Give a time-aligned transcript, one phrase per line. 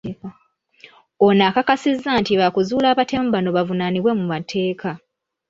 [1.25, 4.89] Ono akakasizza nti baakuzuula abatemu bano bavunaanibwe mu mateeka.